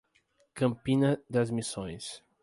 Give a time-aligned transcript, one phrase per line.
[0.55, 2.23] Campina das Missões